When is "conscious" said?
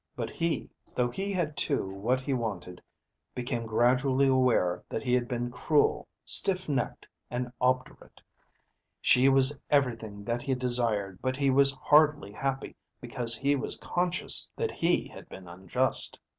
13.77-14.49